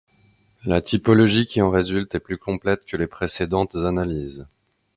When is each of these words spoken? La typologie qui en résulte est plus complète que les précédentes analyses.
La 0.65 0.81
typologie 0.81 1.45
qui 1.45 1.61
en 1.61 1.69
résulte 1.69 2.15
est 2.15 2.19
plus 2.19 2.39
complète 2.39 2.85
que 2.85 2.97
les 2.97 3.05
précédentes 3.05 3.75
analyses. 3.75 4.47